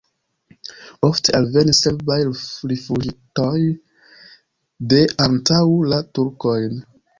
Ofte 1.07 1.35
alvenis 1.39 1.81
serbaj 1.87 2.17
rifuĝintoj 2.71 3.53
de 4.95 5.05
antaŭ 5.29 5.63
la 5.95 6.03
turkojn. 6.19 6.85